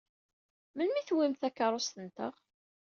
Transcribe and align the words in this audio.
Melmi 0.75 0.99
i 1.01 1.07
tewwimt 1.07 1.39
takeṛṛust-nteɣ? 1.41 2.33